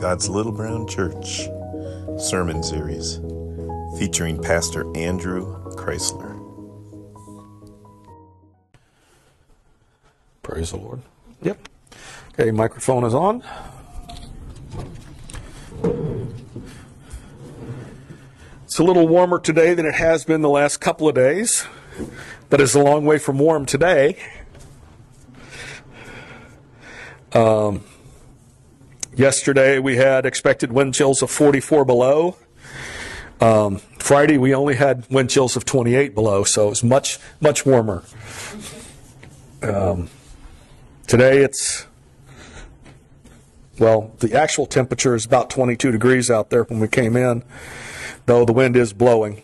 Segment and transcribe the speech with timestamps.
[0.00, 1.48] God's Little Brown Church
[2.18, 3.20] sermon series
[3.98, 6.36] featuring Pastor Andrew Chrysler.
[10.44, 11.02] Praise the Lord.
[11.42, 11.68] Yep.
[12.32, 13.42] Okay, microphone is on.
[18.64, 21.66] It's a little warmer today than it has been the last couple of days,
[22.48, 24.16] but it's a long way from warm today.
[27.32, 27.82] Um,
[29.18, 32.36] yesterday we had expected wind chills of 44 below.
[33.40, 37.66] Um, Friday we only had wind chills of 28 below, so it was much much
[37.66, 38.04] warmer.
[39.62, 40.08] Um,
[41.06, 41.86] today it's
[43.78, 47.44] well, the actual temperature is about 22 degrees out there when we came in,
[48.26, 49.42] though the wind is blowing.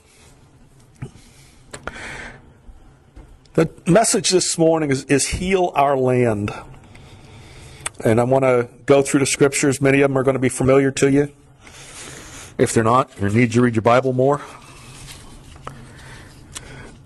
[3.54, 6.52] The message this morning is, is heal our land.
[8.02, 9.80] And I want to go through the scriptures.
[9.80, 11.32] Many of them are going to be familiar to you.
[12.56, 14.40] If they're not, you need to read your Bible more.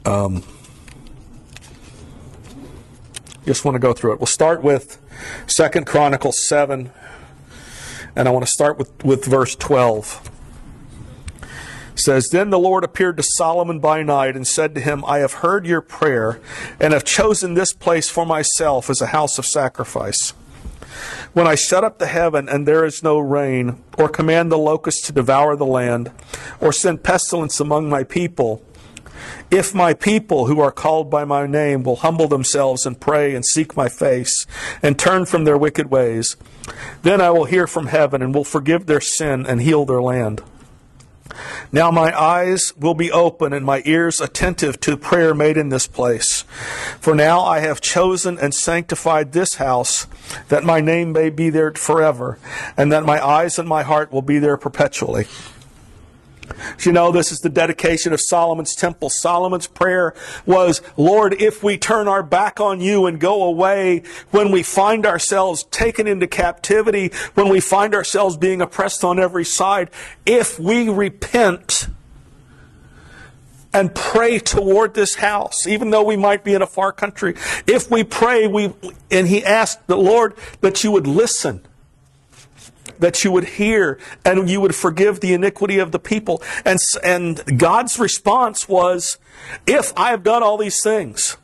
[0.04, 0.42] Um,
[3.44, 4.20] just want to go through it.
[4.20, 4.98] We'll start with
[5.46, 6.90] Second Chronicles 7,
[8.14, 10.30] and I want to start with, with verse 12.
[11.92, 15.18] It says, Then the Lord appeared to Solomon by night and said to him, I
[15.18, 16.40] have heard your prayer
[16.78, 20.32] and have chosen this place for myself as a house of sacrifice.
[21.32, 25.06] When I shut up the heaven and there is no rain, or command the locusts
[25.06, 26.10] to devour the land,
[26.60, 28.62] or send pestilence among my people,
[29.50, 33.44] if my people who are called by my name will humble themselves and pray and
[33.44, 34.46] seek my face
[34.82, 36.36] and turn from their wicked ways,
[37.02, 40.42] then I will hear from heaven and will forgive their sin and heal their land.
[41.72, 45.86] Now my eyes will be open and my ears attentive to prayer made in this
[45.86, 46.42] place.
[47.00, 50.06] For now I have chosen and sanctified this house
[50.48, 52.38] that my name may be there forever
[52.76, 55.26] and that my eyes and my heart will be there perpetually.
[56.76, 59.10] As you know, this is the dedication of Solomon's temple.
[59.10, 60.14] Solomon's prayer
[60.46, 65.06] was, Lord, if we turn our back on you and go away, when we find
[65.06, 69.90] ourselves taken into captivity, when we find ourselves being oppressed on every side,
[70.26, 71.88] if we repent
[73.72, 77.34] and pray toward this house, even though we might be in a far country,
[77.66, 78.72] if we pray, we,
[79.10, 81.60] and he asked the Lord that you would listen
[82.98, 86.42] that you would hear and you would forgive the iniquity of the people.
[86.64, 89.18] And, and God's response was,
[89.66, 91.36] if I have done all these things,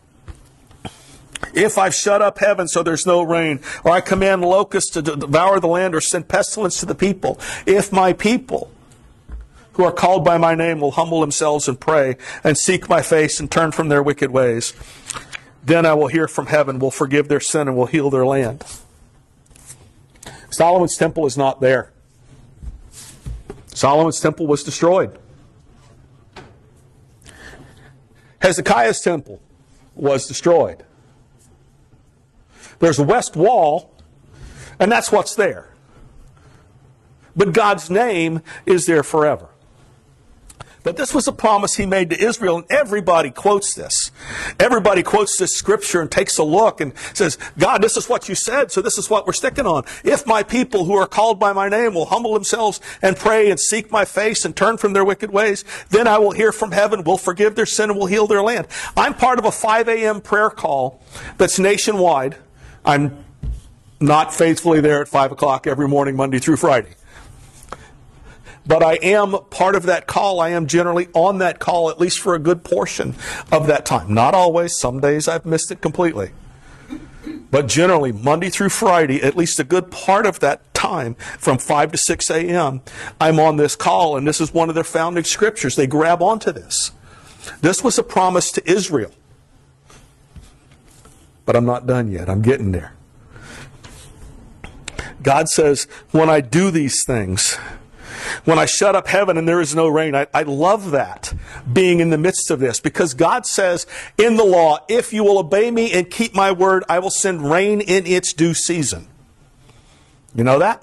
[1.55, 5.61] if I've shut up heaven so there's no rain, or I command locusts to devour
[5.61, 8.71] the land or send pestilence to the people, if my people
[9.75, 13.41] who are called by my name will humble themselves and pray and seek my face
[13.41, 14.73] and turn from their wicked ways,
[15.65, 18.65] then I will hear from heaven, will forgive their sin, and will heal their land.
[20.55, 21.93] Solomon's temple is not there.
[23.75, 25.19] Solomon's temple was destroyed.
[28.41, 29.41] Hezekiah's temple
[29.95, 30.85] was destroyed.
[32.79, 33.91] There's a west wall,
[34.79, 35.71] and that's what's there.
[37.35, 39.49] But God's name is there forever.
[40.85, 44.13] But this was a promise he made to Israel, and everybody quotes this.
[44.61, 48.35] Everybody quotes this scripture and takes a look and says, God, this is what you
[48.35, 49.85] said, so this is what we're sticking on.
[50.05, 53.59] If my people who are called by my name will humble themselves and pray and
[53.59, 57.03] seek my face and turn from their wicked ways, then I will hear from heaven,
[57.03, 58.67] will forgive their sin, and will heal their land.
[58.95, 60.21] I'm part of a 5 a.m.
[60.21, 61.01] prayer call
[61.39, 62.37] that's nationwide.
[62.85, 63.25] I'm
[64.01, 66.91] not faithfully there at 5 o'clock every morning, Monday through Friday
[68.67, 70.41] but I am part of that call.
[70.41, 73.15] I am generally on that call at least for a good portion
[73.53, 74.13] of that time.
[74.15, 74.79] Not always.
[74.79, 76.31] Some days I've missed it completely.
[77.51, 81.93] But generally, Monday through Friday, at least a good part of that time, from 5
[81.93, 82.83] to 6 a.m.,
[83.21, 85.77] I'm on this call, and this is one of their founding scriptures.
[85.77, 86.91] They grab onto this.
[87.61, 89.13] This was a promise to Israel.
[91.47, 92.29] But I'm not done yet.
[92.29, 92.95] I'm getting there.
[95.23, 97.57] God says, when I do these things,
[98.45, 100.15] when I shut up heaven and there is no rain.
[100.15, 101.33] I, I love that
[101.71, 103.87] being in the midst of this because God says
[104.19, 107.51] in the law, if you will obey me and keep my word, I will send
[107.51, 109.09] rain in its due season.
[110.35, 110.83] You know that?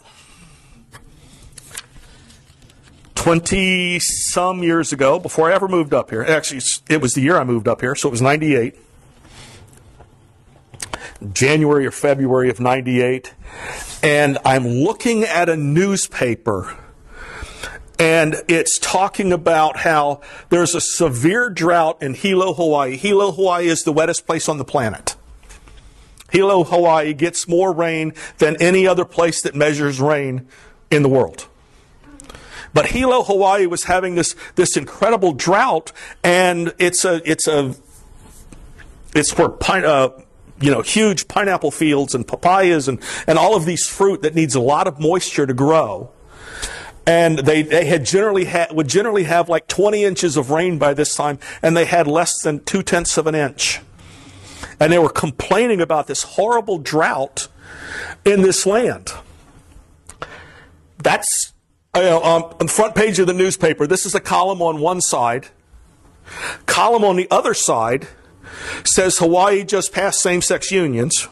[3.16, 7.38] 20 some years ago, before I ever moved up here, actually, it was the year
[7.38, 8.76] I moved up here, so it was 98.
[11.32, 13.34] January or February of 98.
[14.02, 16.76] And I'm looking at a newspaper
[18.02, 22.98] and it's talking about how there's a severe drought in Hilo, Hawaii.
[22.98, 25.16] Hilo, Hawaii is the wettest place on the planet.
[26.32, 30.48] Hilo, Hawaii gets more rain than any other place that measures rain
[30.90, 31.48] in the world.
[32.74, 35.92] But Hilo, Hawaii was having this, this incredible drought,
[36.24, 37.76] and it's a, it's a,
[39.14, 40.10] it's where pine, uh,
[40.60, 44.56] you know, huge pineapple fields and papayas and, and all of these fruit that needs
[44.56, 46.10] a lot of moisture to grow.
[47.06, 51.16] And they, they had generally would generally have like 20 inches of rain by this
[51.16, 53.80] time, and they had less than two tenths of an inch.
[54.80, 57.48] And they were complaining about this horrible drought
[58.24, 59.12] in this land.
[61.00, 61.54] That's
[61.96, 63.86] you know, um, on the front page of the newspaper.
[63.88, 65.48] This is a column on one side.
[66.66, 68.08] Column on the other side
[68.86, 71.28] says Hawaii just passed same sex unions.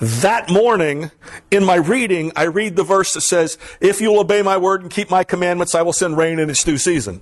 [0.00, 1.10] That morning,
[1.50, 4.90] in my reading, I read the verse that says, If you'll obey my word and
[4.90, 7.20] keep my commandments, I will send rain in its due season.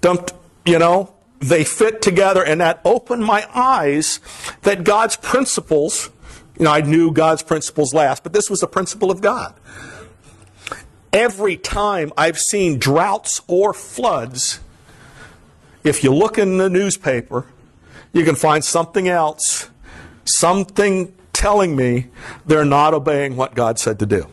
[0.00, 0.32] Dumped,
[0.64, 4.20] you know, they fit together, and that opened my eyes
[4.62, 6.10] that God's principles,
[6.58, 9.54] you know, I knew God's principles last, but this was the principle of God.
[11.12, 14.60] Every time I've seen droughts or floods,
[15.84, 17.46] if you look in the newspaper,
[18.12, 19.70] you can find something else,
[20.24, 22.08] something telling me
[22.46, 24.26] they're not obeying what God said to do.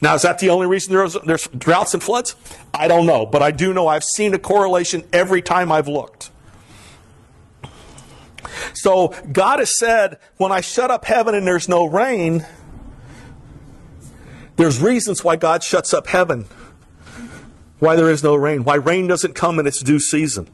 [0.00, 2.36] Now, is that the only reason there's, there's droughts and floods?
[2.72, 6.30] I don't know, but I do know I've seen a correlation every time I've looked.
[8.72, 12.46] So, God has said, when I shut up heaven and there's no rain,
[14.56, 16.46] there's reasons why God shuts up heaven,
[17.80, 20.48] why there is no rain, why rain doesn't come in its due season.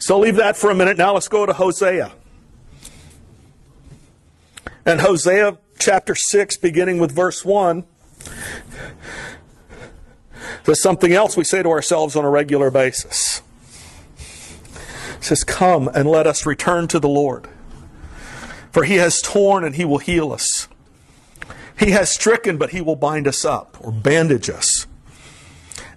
[0.00, 0.98] So, leave that for a minute.
[0.98, 2.12] Now, let's go to Hosea.
[4.86, 7.84] And Hosea chapter 6, beginning with verse 1,
[10.64, 13.42] there's something else we say to ourselves on a regular basis.
[15.16, 17.48] It says, Come and let us return to the Lord.
[18.70, 20.68] For he has torn and he will heal us.
[21.76, 24.86] He has stricken, but he will bind us up or bandage us.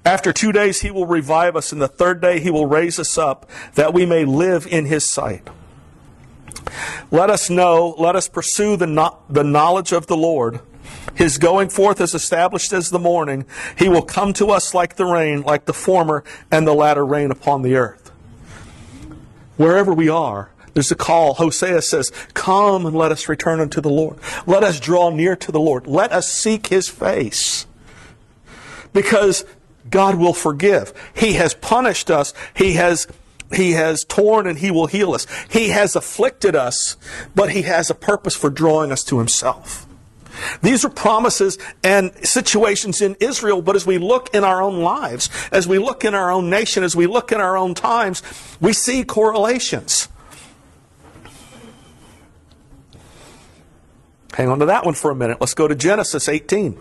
[0.04, 3.20] After two days, he will revive us, and the third day, he will raise us
[3.20, 5.48] up that we may live in his sight.
[7.12, 10.60] Let us know, let us pursue the, no, the knowledge of the Lord.
[11.16, 13.46] His going forth is established as the morning.
[13.78, 17.32] He will come to us like the rain, like the former and the latter rain
[17.32, 18.10] upon the earth.
[19.58, 21.34] Wherever we are, there's a call.
[21.34, 24.18] Hosea says, Come and let us return unto the Lord.
[24.46, 25.88] Let us draw near to the Lord.
[25.88, 27.66] Let us seek his face.
[28.94, 29.44] Because
[29.90, 30.94] God will forgive.
[31.14, 32.34] He has punished us.
[32.56, 33.08] He has
[33.54, 35.26] he has torn and he will heal us.
[35.50, 36.98] He has afflicted us,
[37.36, 39.86] but he has a purpose for drawing us to himself.
[40.62, 45.30] These are promises and situations in Israel, but as we look in our own lives,
[45.52, 48.22] as we look in our own nation, as we look in our own times,
[48.62, 50.08] we see correlations.
[54.34, 55.38] Hang on to that one for a minute.
[55.42, 56.78] Let's go to Genesis 18.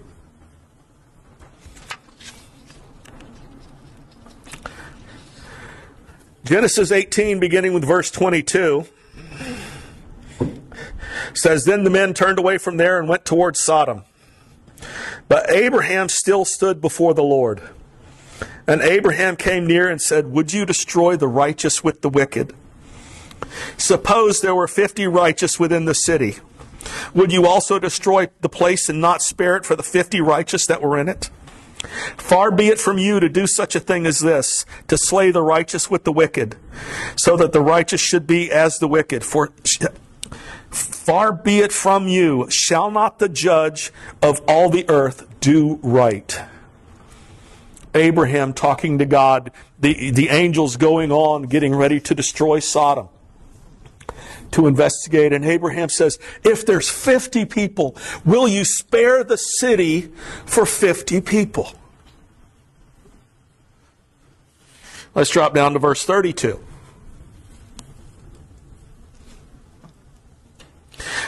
[6.49, 8.87] Genesis 18, beginning with verse 22,
[11.35, 14.05] says, Then the men turned away from there and went towards Sodom.
[15.29, 17.61] But Abraham still stood before the Lord.
[18.67, 22.55] And Abraham came near and said, Would you destroy the righteous with the wicked?
[23.77, 26.37] Suppose there were fifty righteous within the city.
[27.13, 30.81] Would you also destroy the place and not spare it for the fifty righteous that
[30.81, 31.29] were in it?
[32.17, 35.43] Far be it from you to do such a thing as this, to slay the
[35.43, 36.57] righteous with the wicked,
[37.17, 39.25] so that the righteous should be as the wicked.
[39.25, 39.53] For
[40.71, 43.93] far be it from you, shall not the judge
[44.23, 46.41] of all the earth do right?
[47.95, 53.09] Abraham talking to God, the, the angels going on, getting ready to destroy Sodom
[54.53, 55.33] to investigate.
[55.33, 60.11] And Abraham says, If there's 50 people, will you spare the city
[60.47, 61.73] for 50 people?
[65.15, 66.61] Let's drop down to verse 32.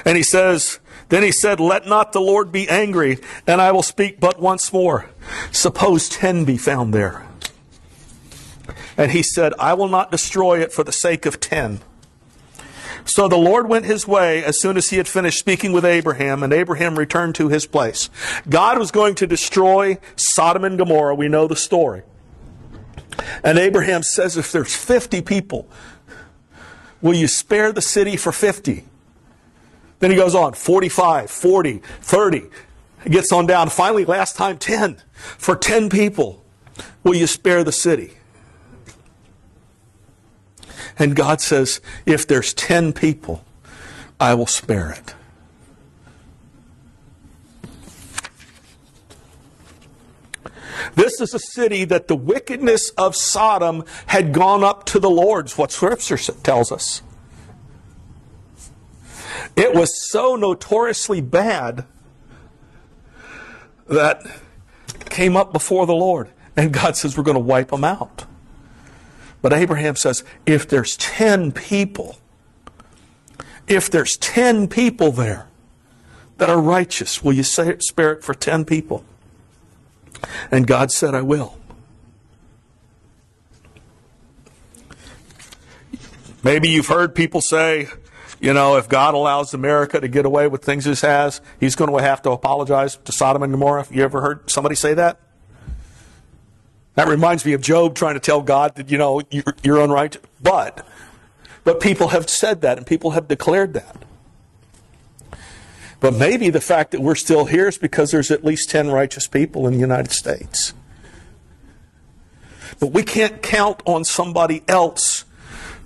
[0.05, 3.83] And he says, Then he said, Let not the Lord be angry, and I will
[3.83, 5.11] speak but once more.
[5.53, 7.27] Suppose ten be found there.
[8.97, 11.81] And he said, I will not destroy it for the sake of ten.
[13.11, 16.45] So the Lord went his way as soon as he had finished speaking with Abraham,
[16.45, 18.09] and Abraham returned to his place.
[18.49, 21.17] God was going to destroy Sodom and Gomorrah.
[21.17, 22.03] We know the story.
[23.43, 25.69] And Abraham says, If there's 50 people,
[27.03, 28.85] will you spare the city for 50?
[29.99, 32.45] Then he goes on 45, 40, 30.
[33.03, 33.71] He gets on down.
[33.71, 35.03] Finally, last time 10.
[35.37, 36.45] For 10 people,
[37.03, 38.13] will you spare the city?
[41.01, 43.43] And God says, if there's 10 people,
[44.21, 45.15] I will spare it.
[50.95, 55.57] This is a city that the wickedness of Sodom had gone up to the Lord's,
[55.57, 57.01] what Scripture tells us.
[59.57, 61.87] It was so notoriously bad
[63.89, 64.23] that
[65.09, 66.29] came up before the Lord.
[66.57, 68.27] And God says, We're going to wipe them out.
[69.43, 72.19] But Abraham says, If there's 10 people,
[73.67, 75.47] if there's 10 people there
[76.39, 79.05] that are righteous, will you spare it for 10 people?
[80.51, 81.57] And God said, I will.
[86.43, 87.89] Maybe you've heard people say,
[88.41, 91.95] you know, if God allows America to get away with things it has, he's going
[91.95, 93.87] to have to apologize to Sodom and Gomorrah.
[93.91, 95.21] You ever heard somebody say that?
[96.95, 100.23] That reminds me of Job trying to tell God that, you know, you're, you're unrighteous.
[100.43, 100.87] But,
[101.65, 103.97] but people have said that and people have declared that.
[106.01, 109.27] But maybe the fact that we're still here is because there's at least 10 righteous
[109.27, 110.73] people in the United States.
[112.81, 115.27] But we can't count on somebody else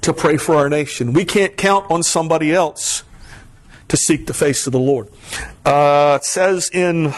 [0.02, 1.12] to pray for our nation.
[1.12, 3.02] We can't count on somebody else
[3.88, 5.08] to seek the face of the Lord.
[5.64, 7.12] Uh, it says in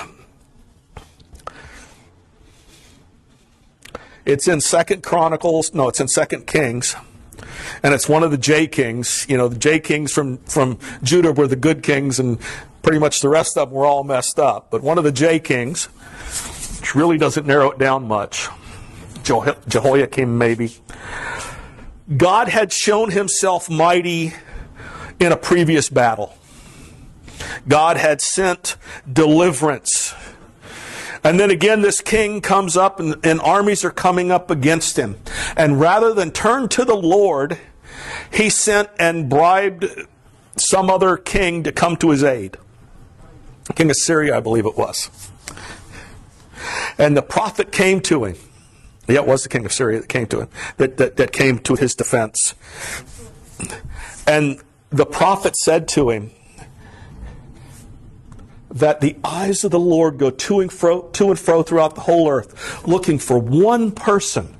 [4.26, 5.72] it's in Second Chronicles.
[5.72, 6.94] No, it's in Second Kings,
[7.82, 9.24] and it's one of the J kings.
[9.28, 12.38] You know, the J kings from from Judah were the good kings, and
[12.82, 14.70] pretty much the rest of them were all messed up.
[14.70, 15.86] But one of the J kings,
[16.80, 18.48] which really doesn't narrow it down much,
[19.22, 20.76] Jehoiakim maybe.
[22.14, 24.34] God had shown himself mighty
[25.18, 26.36] in a previous battle.
[27.66, 28.76] God had sent
[29.10, 30.14] deliverance.
[31.22, 35.16] And then again, this king comes up and, and, armies are coming up against him.
[35.56, 37.58] And rather than turn to the Lord,
[38.32, 39.86] he sent and bribed
[40.56, 42.56] some other king to come to his aid.
[43.74, 45.10] King of Syria, I believe it was.
[46.98, 48.36] And the prophet came to him.
[49.08, 51.58] Yeah, it was the king of Syria that came to him, that, that, that came
[51.60, 52.54] to his defense.
[54.26, 56.30] And the prophet said to him,
[58.80, 62.02] that the eyes of the Lord go to and fro, to and fro throughout the
[62.02, 64.54] whole earth, looking for one person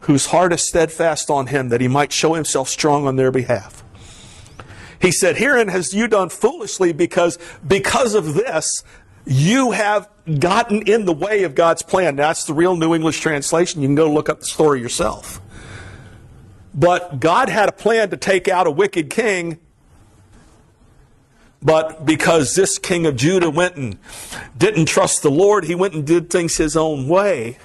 [0.00, 3.82] whose heart is steadfast on him, that he might show himself strong on their behalf.
[5.00, 8.84] He said, Herein has you done foolishly because because of this,
[9.24, 10.08] you have
[10.38, 12.16] gotten in the way of God's plan.
[12.16, 13.80] That's the real New English translation.
[13.80, 15.40] You can go look up the story yourself.
[16.74, 19.58] But God had a plan to take out a wicked king.
[21.62, 23.98] But because this king of Judah went and
[24.58, 27.58] didn't trust the Lord, he went and did things his own way.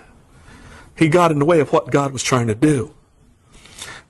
[0.95, 2.93] He got in the way of what God was trying to do.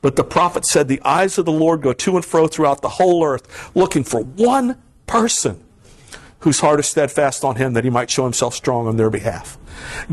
[0.01, 2.89] But the prophet said, The eyes of the Lord go to and fro throughout the
[2.89, 5.63] whole earth, looking for one person
[6.39, 9.57] whose heart is steadfast on him that he might show himself strong on their behalf.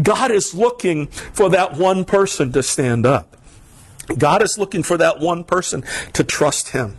[0.01, 3.37] God is looking for that one person to stand up.
[4.19, 6.97] God is looking for that one person to trust him.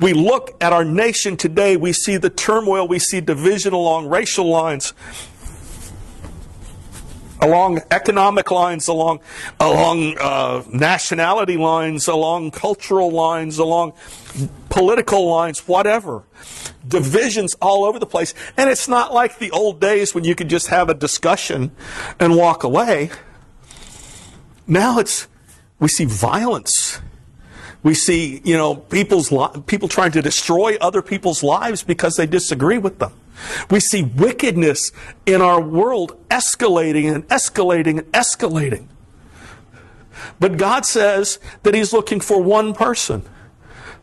[0.00, 4.48] We look at our nation today, we see the turmoil, we see division along racial
[4.48, 4.92] lines,
[7.40, 9.20] along economic lines, along
[9.60, 13.92] along uh, nationality lines, along cultural lines, along
[14.68, 16.24] political lines, whatever.
[16.86, 18.32] Divisions all over the place.
[18.56, 21.72] And it's not like the old days when you could just have a discussion
[22.18, 23.10] and walk away.
[24.66, 25.28] Now it's
[25.78, 27.00] we see violence.
[27.82, 29.32] We see, you know, people's
[29.66, 33.12] people trying to destroy other people's lives because they disagree with them.
[33.70, 34.90] We see wickedness
[35.26, 38.86] in our world escalating and escalating and escalating.
[40.40, 43.22] But God says that He's looking for one person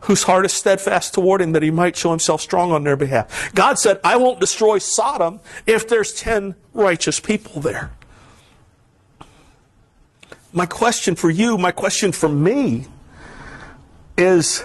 [0.00, 3.52] whose heart is steadfast toward Him that He might show Himself strong on their behalf.
[3.54, 7.90] God said, I won't destroy Sodom if there's 10 righteous people there.
[10.52, 12.86] My question for you, my question for me
[14.16, 14.64] is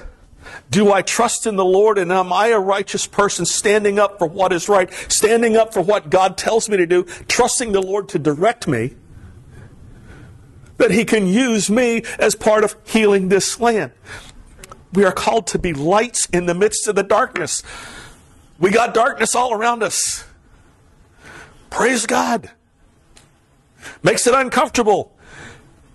[0.69, 4.27] do I trust in the Lord and am I a righteous person standing up for
[4.27, 8.07] what is right, standing up for what God tells me to do, trusting the Lord
[8.09, 8.95] to direct me,
[10.77, 13.91] that He can use me as part of healing this land?
[14.93, 17.63] We are called to be lights in the midst of the darkness.
[18.59, 20.25] We got darkness all around us.
[21.69, 22.51] Praise God.
[24.03, 25.10] Makes it uncomfortable.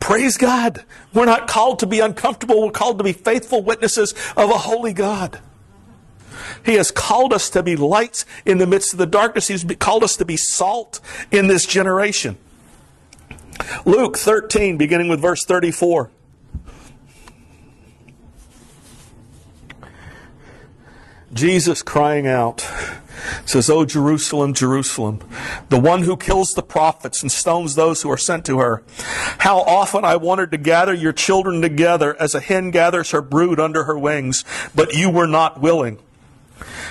[0.07, 0.85] Praise God.
[1.13, 2.63] We're not called to be uncomfortable.
[2.63, 5.41] We're called to be faithful witnesses of a holy God.
[6.65, 9.49] He has called us to be lights in the midst of the darkness.
[9.49, 11.01] He's called us to be salt
[11.33, 12.39] in this generation.
[13.85, 16.09] Luke 13, beginning with verse 34.
[21.33, 22.65] Jesus crying out,
[23.43, 25.21] It says, O Jerusalem, Jerusalem,
[25.69, 28.83] the one who kills the prophets and stones those who are sent to her.
[29.39, 33.61] How often I wanted to gather your children together as a hen gathers her brood
[33.61, 34.45] under her wings,
[34.75, 35.99] but you were not willing.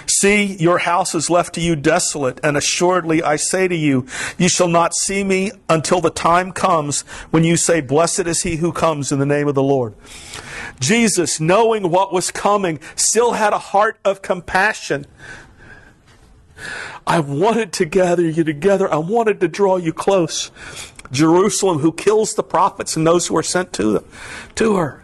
[0.08, 4.05] See, your house is left to you desolate, and assuredly I say to you,
[4.38, 7.01] you shall not see me until the time comes
[7.32, 9.96] when you say, Blessed is he who comes in the name of the Lord.
[10.79, 15.05] Jesus, knowing what was coming, still had a heart of compassion.
[17.07, 18.91] I wanted to gather you together.
[18.91, 20.51] I wanted to draw you close.
[21.12, 24.05] Jerusalem, who kills the prophets and those who are sent to them,
[24.55, 25.03] to her.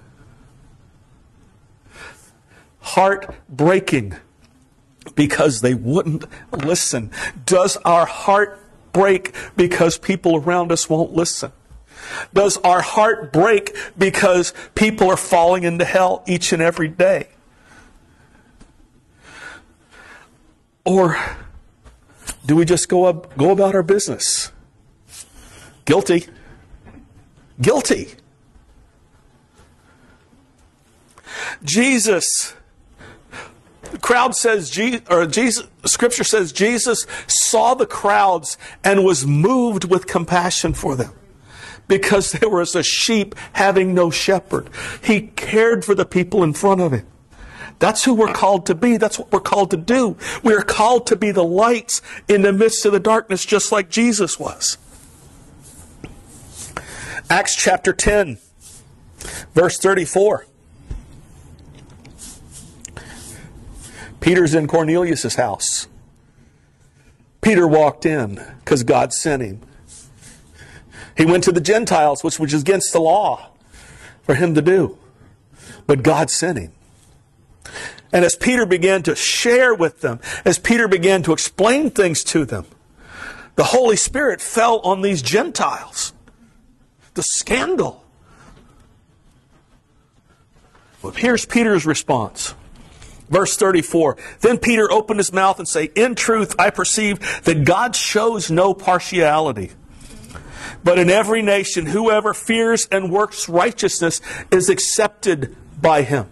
[2.79, 4.15] Heart breaking
[5.15, 7.11] because they wouldn't listen.
[7.45, 8.59] Does our heart
[8.93, 11.51] break because people around us won't listen?
[12.33, 17.27] Does our heart break because people are falling into hell each and every day?
[20.83, 21.17] Or
[22.45, 24.51] do we just go up, go about our business?
[25.85, 26.25] Guilty.
[27.59, 28.09] Guilty.
[31.63, 32.53] Jesus
[33.91, 34.77] the crowd says,
[35.09, 41.13] or Jesus, scripture says Jesus saw the crowds and was moved with compassion for them
[41.87, 44.69] because there was a sheep having no shepherd.
[45.03, 47.05] He cared for the people in front of him.
[47.81, 48.97] That's who we're called to be.
[48.97, 50.15] That's what we're called to do.
[50.43, 53.89] We are called to be the lights in the midst of the darkness, just like
[53.89, 54.77] Jesus was.
[57.27, 58.37] Acts chapter 10,
[59.55, 60.45] verse 34.
[64.19, 65.87] Peter's in Cornelius' house.
[67.41, 69.59] Peter walked in because God sent him.
[71.17, 73.49] He went to the Gentiles, which was against the law
[74.21, 74.99] for him to do.
[75.87, 76.73] But God sent him.
[78.13, 82.45] And as Peter began to share with them, as Peter began to explain things to
[82.45, 82.65] them,
[83.55, 86.13] the Holy Spirit fell on these Gentiles.
[87.13, 88.03] The scandal.
[91.01, 92.53] Well, here's Peter's response.
[93.29, 94.17] Verse 34.
[94.41, 98.73] Then Peter opened his mouth and said, In truth, I perceive that God shows no
[98.73, 99.71] partiality.
[100.83, 106.29] But in every nation, whoever fears and works righteousness is accepted by him.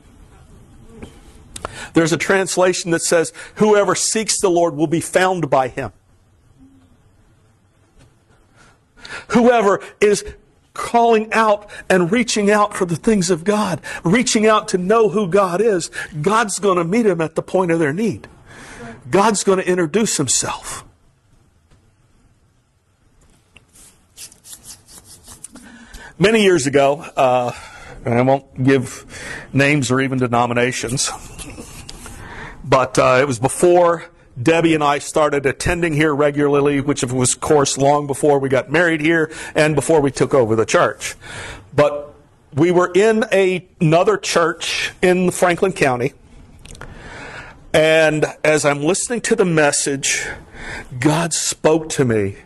[1.93, 5.91] There's a translation that says, Whoever seeks the Lord will be found by him.
[9.29, 10.23] Whoever is
[10.73, 15.27] calling out and reaching out for the things of God, reaching out to know who
[15.27, 18.27] God is, God's going to meet them at the point of their need.
[19.09, 20.85] God's going to introduce himself.
[26.17, 27.53] Many years ago, uh,
[28.05, 29.05] and I won't give
[29.53, 31.09] names or even denominations,
[32.69, 34.05] but uh, it was before
[34.41, 38.71] Debbie and I started attending here regularly, which was, of course, long before we got
[38.71, 41.15] married here and before we took over the church.
[41.75, 42.13] But
[42.53, 46.13] we were in a, another church in Franklin County.
[47.73, 50.27] And as I'm listening to the message,
[50.99, 52.37] God spoke to me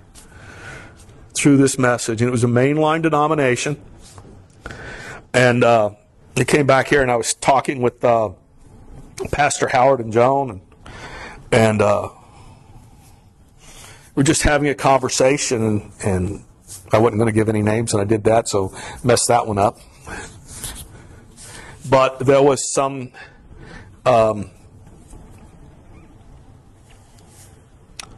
[1.33, 2.21] through this message.
[2.21, 3.81] And it was a mainline denomination.
[5.33, 5.91] And uh,
[6.47, 8.31] came back here and I was talking with uh,
[9.31, 10.49] Pastor Howard and Joan.
[10.49, 10.61] And
[11.53, 12.09] and uh,
[14.15, 16.43] we're just having a conversation, and, and
[16.91, 19.59] I wasn't going to give any names, and I did that, so messed that one
[19.59, 19.77] up.
[21.87, 23.11] But there was some.
[24.03, 24.49] Um,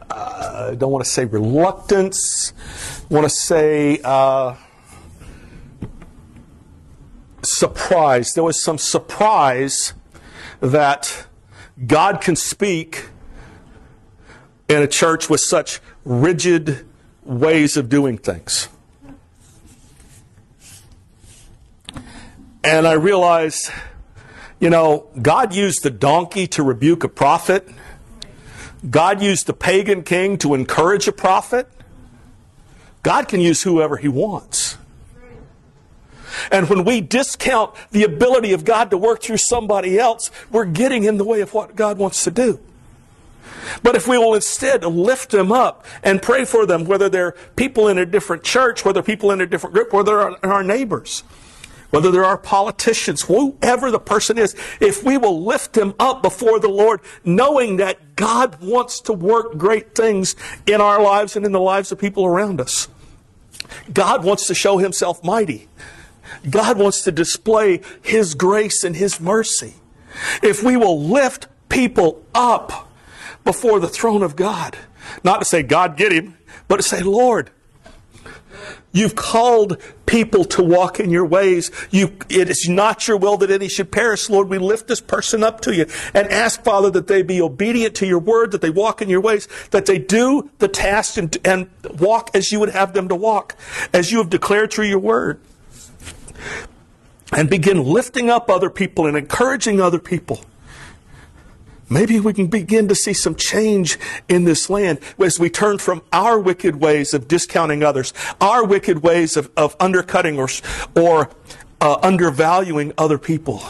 [0.09, 2.53] I don't want to say reluctance.
[3.11, 4.55] I want to say uh,
[7.43, 8.33] surprise.
[8.33, 9.93] There was some surprise
[10.59, 11.27] that
[11.85, 13.09] God can speak
[14.67, 16.85] in a church with such rigid
[17.23, 18.67] ways of doing things.
[22.63, 23.71] And I realized,
[24.59, 27.69] you know, God used the donkey to rebuke a prophet.
[28.89, 31.67] God used the pagan king to encourage a prophet.
[33.03, 34.77] God can use whoever he wants.
[36.55, 41.03] And when we discount the ability of God to work through somebody else, we're getting
[41.03, 42.61] in the way of what God wants to do.
[43.83, 47.89] But if we will instead lift them up and pray for them, whether they're people
[47.89, 51.25] in a different church, whether people in a different group, whether they're our neighbors,
[51.89, 56.61] whether they're our politicians, whoever the person is, if we will lift them up before
[56.61, 61.51] the Lord, knowing that God wants to work great things in our lives and in
[61.51, 62.87] the lives of people around us.
[63.93, 65.67] God wants to show himself mighty.
[66.49, 69.75] God wants to display his grace and his mercy.
[70.41, 72.85] If we will lift people up,
[73.45, 74.75] before the throne of God.
[75.23, 77.51] Not to say, God, get him, but to say, Lord,
[78.91, 81.69] You've called people to walk in your ways.
[81.91, 84.29] You, it is not your will that any should perish.
[84.29, 87.95] Lord, we lift this person up to you and ask, Father, that they be obedient
[87.95, 91.37] to your word, that they walk in your ways, that they do the task and,
[91.43, 93.57] and walk as you would have them to walk,
[93.91, 95.41] as you have declared through your word.
[97.35, 100.39] And begin lifting up other people and encouraging other people.
[101.89, 106.01] Maybe we can begin to see some change in this land as we turn from
[106.11, 110.47] our wicked ways of discounting others, our wicked ways of, of undercutting or,
[110.95, 111.29] or
[111.81, 113.61] uh, undervaluing other people,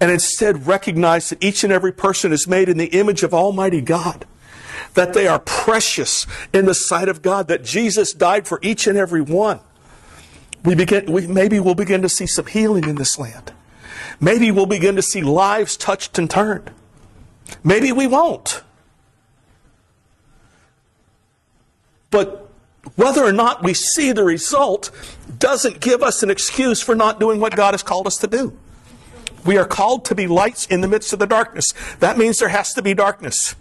[0.00, 3.80] and instead recognize that each and every person is made in the image of Almighty
[3.80, 4.26] God,
[4.94, 8.98] that they are precious in the sight of God, that Jesus died for each and
[8.98, 9.60] every one.
[10.64, 13.52] We begin, we, maybe we'll begin to see some healing in this land.
[14.20, 16.70] Maybe we'll begin to see lives touched and turned.
[17.64, 18.62] Maybe we won't.
[22.10, 22.48] But
[22.96, 24.90] whether or not we see the result
[25.38, 28.56] doesn't give us an excuse for not doing what God has called us to do.
[29.46, 31.72] We are called to be lights in the midst of the darkness.
[32.00, 33.54] That means there has to be darkness.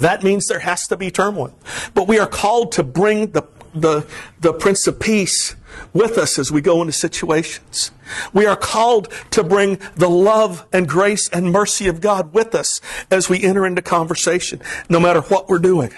[0.00, 1.56] That means there has to be turmoil.
[1.94, 3.42] But we are called to bring the,
[3.74, 4.06] the,
[4.40, 5.56] the Prince of Peace
[5.92, 7.90] with us as we go into situations.
[8.32, 12.80] We are called to bring the love and grace and mercy of God with us
[13.10, 15.92] as we enter into conversation, no matter what we're doing.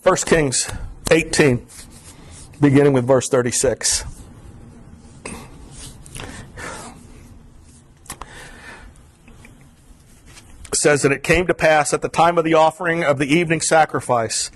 [0.00, 0.70] First Kings
[1.10, 1.66] 18,
[2.60, 4.19] beginning with verse 36.
[10.80, 13.60] Says that it came to pass at the time of the offering of the evening
[13.60, 14.50] sacrifice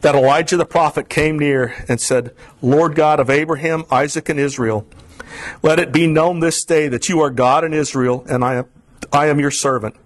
[0.00, 4.86] that Elijah the prophet came near and said, Lord God of Abraham, Isaac, and Israel,
[5.62, 8.66] let it be known this day that you are God in Israel, and I am,
[9.12, 9.96] I am your servant,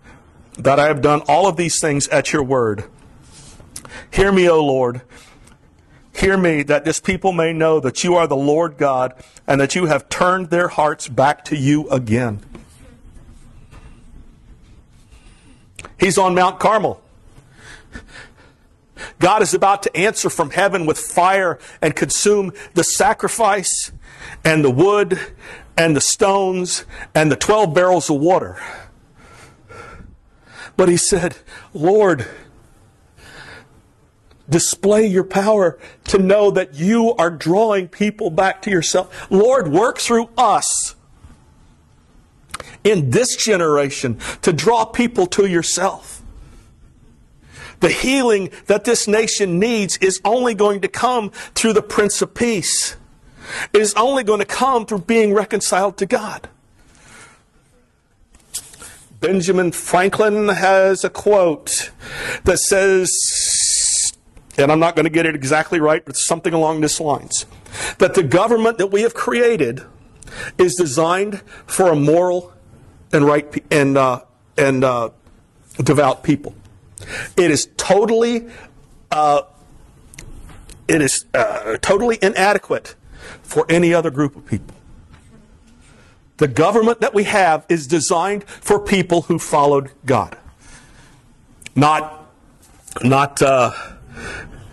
[0.59, 2.85] that I have done all of these things at your word.
[4.11, 5.02] Hear me, O Lord.
[6.14, 9.14] Hear me, that this people may know that you are the Lord God,
[9.46, 12.40] and that you have turned their hearts back to you again.
[15.98, 17.02] He's on Mount Carmel.
[19.18, 23.92] God is about to answer from heaven with fire and consume the sacrifice
[24.44, 25.18] and the wood
[25.76, 26.84] and the stones
[27.14, 28.61] and the 12 barrels of water.
[30.76, 31.37] But he said,
[31.74, 32.26] Lord,
[34.48, 39.30] display your power to know that you are drawing people back to yourself.
[39.30, 40.94] Lord, work through us
[42.88, 46.22] in this generation to draw people to yourself.
[47.81, 52.35] The healing that this nation needs is only going to come through the Prince of
[52.35, 52.96] Peace.
[53.72, 56.48] It is only going to come through being reconciled to God.
[59.20, 61.90] Benjamin Franklin has a quote
[62.44, 63.11] that says,
[64.57, 67.46] and I'm not going to get it exactly right, but something along these lines,
[67.98, 69.83] that the government that we have created
[70.57, 72.53] is designed for a moral
[73.12, 74.21] and right and uh,
[74.57, 75.11] and uh,
[75.83, 76.55] devout people.
[77.37, 78.49] It is totally
[79.11, 79.42] uh,
[80.87, 82.94] it is uh, totally inadequate
[83.42, 84.75] for any other group of people.
[86.38, 90.37] The government that we have is designed for people who followed God,
[91.75, 92.27] not
[93.03, 93.73] not uh,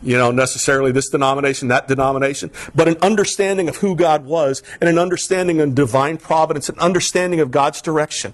[0.05, 4.87] you know, necessarily this denomination, that denomination, but an understanding of who God was and
[4.89, 8.33] an understanding of divine providence, an understanding of God's direction,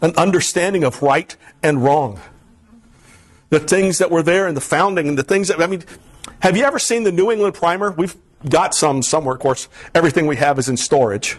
[0.00, 2.20] an understanding of right and wrong.
[3.48, 5.84] The things that were there in the founding and the things that, I mean,
[6.40, 7.90] have you ever seen the New England Primer?
[7.90, 8.16] We've
[8.48, 9.68] got some somewhere, of course.
[9.94, 11.38] Everything we have is in storage.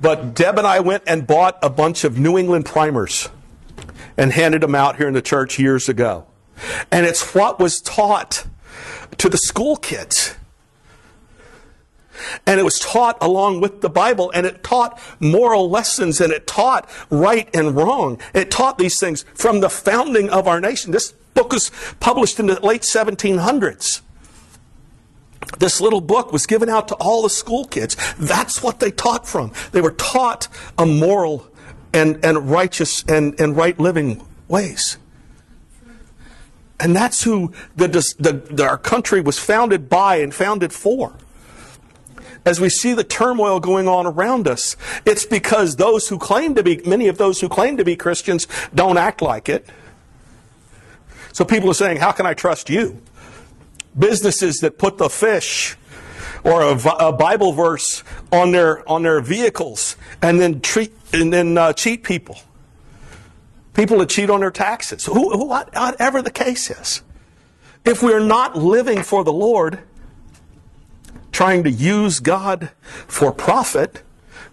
[0.00, 3.28] But Deb and I went and bought a bunch of New England primers
[4.16, 6.26] and handed them out here in the church years ago.
[6.90, 8.46] And it's what was taught
[9.18, 10.34] to the school kids.
[12.46, 16.46] And it was taught along with the Bible, and it taught moral lessons, and it
[16.46, 18.20] taught right and wrong.
[18.34, 20.92] It taught these things from the founding of our nation.
[20.92, 24.02] This book was published in the late 1700s.
[25.58, 27.96] This little book was given out to all the school kids.
[28.18, 29.52] That's what they taught from.
[29.72, 31.48] They were taught a moral
[31.92, 34.98] and, and righteous and, and right living ways.
[36.82, 41.14] And that's who the, the, our country was founded by and founded for.
[42.44, 46.64] As we see the turmoil going on around us, it's because those who claim to
[46.64, 49.64] be, many of those who claim to be Christians don't act like it.
[51.32, 53.00] So people are saying, How can I trust you?
[53.96, 55.76] Businesses that put the fish
[56.42, 61.56] or a, a Bible verse on their on their vehicles and then treat and then
[61.56, 62.38] uh, cheat people.
[63.74, 65.06] People that cheat on their taxes.
[65.06, 67.02] Who, who, whatever the case is.
[67.84, 69.80] If we're not living for the Lord,
[71.32, 72.70] trying to use God
[73.06, 74.02] for profit,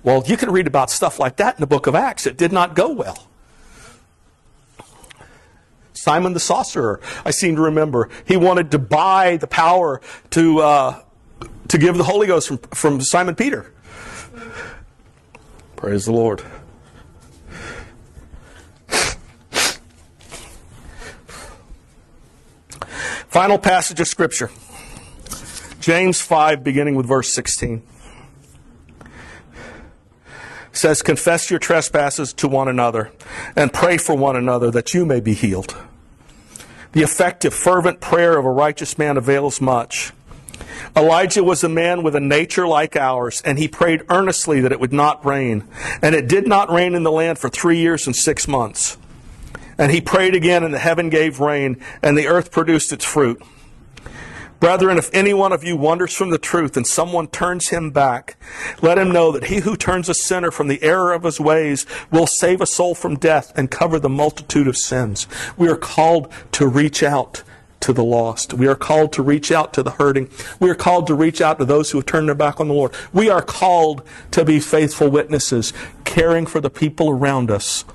[0.04, 2.26] well, you can read about stuff like that in the book of Acts.
[2.26, 3.28] It did not go well.
[5.94, 10.00] Simon the sorcerer, I seem to remember, he wanted to buy the power
[10.32, 11.04] to uh,
[11.68, 13.72] to give the Holy Ghost from, from Simon Peter.
[15.76, 16.42] Praise the Lord.
[23.30, 24.50] Final passage of Scripture.
[25.80, 27.84] James 5, beginning with verse 16.
[30.72, 33.12] Says, Confess your trespasses to one another
[33.56, 35.78] and pray for one another that you may be healed.
[36.94, 40.12] The effective, fervent prayer of a righteous man avails much.
[40.96, 44.80] Elijah was a man with a nature like ours, and he prayed earnestly that it
[44.80, 45.68] would not rain.
[46.02, 48.98] And it did not rain in the land for three years and six months.
[49.80, 53.42] And he prayed again, and the heaven gave rain, and the earth produced its fruit.
[54.60, 58.36] Brethren, if any one of you wanders from the truth and someone turns him back,
[58.82, 61.86] let him know that he who turns a sinner from the error of his ways
[62.12, 65.28] will save a soul from death and cover the multitude of sins.
[65.56, 67.42] We are called to reach out
[67.80, 68.54] to the lost.
[68.54, 70.30] We are called to reach out to the hurting.
[70.60, 72.74] We are called to reach out to those who have turned their back on the
[72.74, 72.94] Lord.
[73.14, 75.72] We are called to be faithful witnesses,
[76.04, 77.86] caring for the people around us.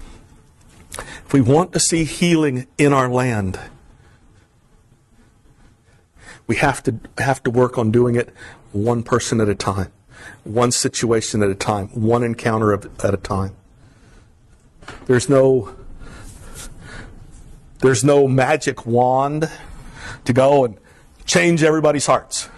[1.35, 3.59] We want to see healing in our land,
[6.47, 8.33] we have to have to work on doing it
[8.71, 9.91] one person at a time,
[10.45, 13.57] one situation at a time, one encounter at a time.
[15.07, 15.75] There's no
[17.81, 19.51] there's no magic wand
[20.27, 20.79] to go and
[21.25, 22.49] change everybody's hearts.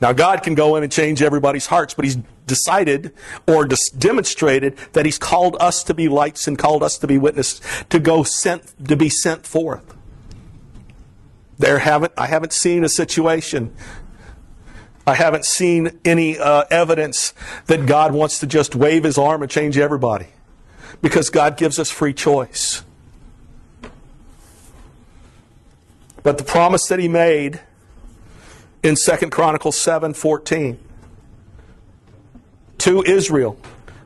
[0.00, 3.12] Now, God can go in and change everybody's hearts, but He's decided
[3.46, 3.66] or
[3.98, 7.98] demonstrated that He's called us to be lights and called us to be witnesses, to
[7.98, 9.94] go sent, to be sent forth.
[11.58, 13.74] There haven't, I haven't seen a situation,
[15.06, 17.32] I haven't seen any uh, evidence
[17.66, 20.28] that God wants to just wave His arm and change everybody,
[21.02, 22.82] because God gives us free choice.
[26.26, 27.60] But the promise that he made
[28.82, 30.76] in 2 Chronicles 7 14
[32.78, 33.58] to Israel,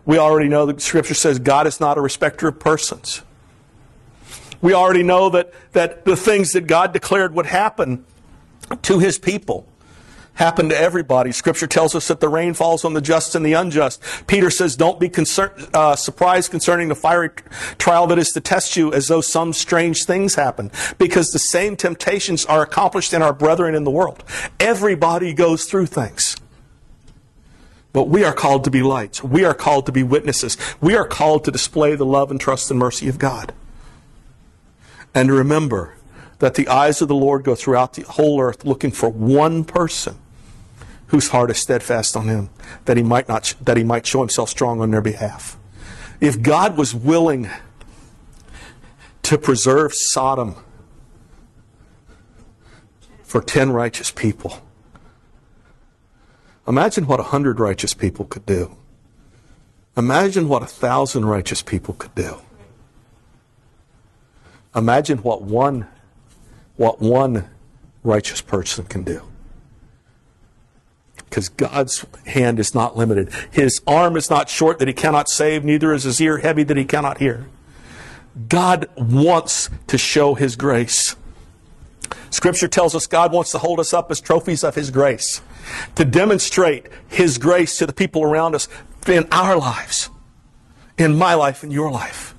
[0.04, 3.22] we already know that Scripture says God is not a respecter of persons.
[4.61, 8.04] We already know that, that the things that God declared would happen
[8.83, 9.66] to his people
[10.35, 11.33] happen to everybody.
[11.33, 14.02] Scripture tells us that the rain falls on the just and the unjust.
[14.26, 17.30] Peter says, don't be concern, uh, surprised concerning the fiery
[17.78, 20.70] trial that is to test you as though some strange things happen.
[20.98, 24.24] Because the same temptations are accomplished in our brethren in the world.
[24.59, 26.37] Everybody goes through things.
[27.92, 29.22] But we are called to be lights.
[29.22, 30.57] We are called to be witnesses.
[30.81, 33.53] We are called to display the love and trust and mercy of God.
[35.12, 35.94] And remember,
[36.40, 40.18] that the eyes of the Lord go throughout the whole earth looking for one person
[41.09, 42.50] whose heart is steadfast on him,
[42.87, 45.57] that he might not that he might show himself strong on their behalf.
[46.20, 47.48] If God was willing
[49.22, 50.57] to preserve Sodom
[53.22, 54.62] for ten righteous people,
[56.70, 58.76] imagine what a hundred righteous people could do.
[59.96, 62.37] Imagine what a thousand righteous people could do.
[64.74, 65.88] Imagine what one
[66.76, 67.50] what one
[68.02, 69.22] righteous person can do.
[71.16, 73.30] Because God's hand is not limited.
[73.50, 76.76] His arm is not short that he cannot save, neither is his ear heavy that
[76.76, 77.46] he cannot hear.
[78.48, 81.16] God wants to show his grace.
[82.30, 85.42] Scripture tells us God wants to hold us up as trophies of his grace,
[85.94, 88.68] to demonstrate his grace to the people around us
[89.06, 90.11] in our lives,
[90.98, 92.35] in my life, in your life.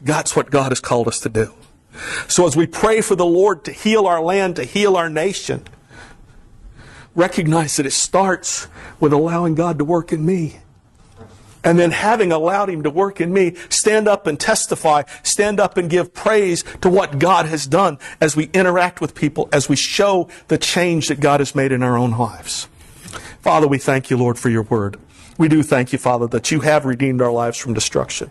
[0.00, 1.54] That's what God has called us to do.
[2.28, 5.64] So as we pray for the Lord to heal our land, to heal our nation,
[7.14, 8.68] recognize that it starts
[9.00, 10.58] with allowing God to work in me.
[11.64, 15.76] And then having allowed Him to work in me, stand up and testify, stand up
[15.76, 19.76] and give praise to what God has done as we interact with people, as we
[19.76, 22.68] show the change that God has made in our own lives.
[23.40, 24.98] Father, we thank you, Lord, for your word.
[25.36, 28.30] We do thank you, Father, that you have redeemed our lives from destruction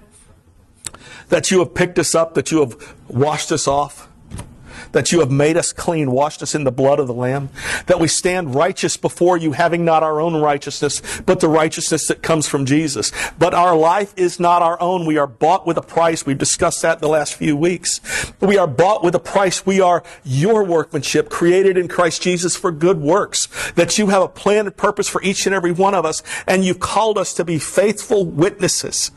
[1.29, 4.09] that you have picked us up, that you have washed us off,
[4.91, 7.49] that you have made us clean, washed us in the blood of the Lamb,
[7.87, 12.21] that we stand righteous before you, having not our own righteousness, but the righteousness that
[12.21, 13.11] comes from Jesus.
[13.37, 15.05] But our life is not our own.
[15.05, 16.25] We are bought with a price.
[16.25, 18.01] We've discussed that the last few weeks.
[18.39, 19.65] We are bought with a price.
[19.65, 24.27] We are your workmanship, created in Christ Jesus for good works, that you have a
[24.27, 27.43] plan and purpose for each and every one of us, and you've called us to
[27.43, 29.11] be faithful witnesses.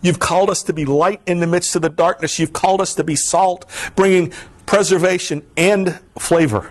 [0.00, 2.38] You've called us to be light in the midst of the darkness.
[2.38, 3.64] You've called us to be salt,
[3.96, 4.32] bringing
[4.68, 6.70] preservation and flavor.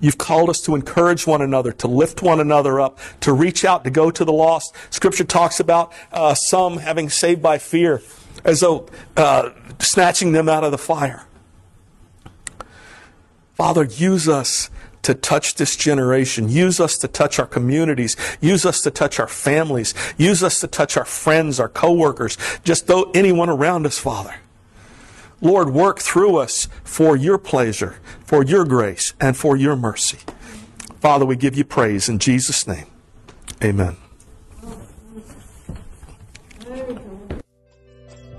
[0.00, 3.84] You've called us to encourage one another, to lift one another up, to reach out,
[3.84, 4.74] to go to the lost.
[4.90, 8.02] Scripture talks about uh, some having saved by fear,
[8.44, 11.26] as though uh, snatching them out of the fire.
[13.54, 14.68] Father, use us
[15.02, 16.48] to touch this generation.
[16.48, 18.16] Use us to touch our communities.
[18.40, 19.94] Use us to touch our families.
[20.16, 24.34] Use us to touch our friends, our coworkers, just though anyone around us, Father.
[25.42, 30.20] Lord, work through us for your pleasure, for your grace, and for your mercy.
[31.00, 32.86] Father, we give you praise in Jesus' name.
[33.62, 33.96] Amen.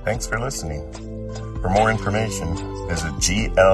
[0.06, 0.92] Thanks for listening.
[1.62, 2.56] For more information,
[2.88, 3.74] visit glbcvt.org.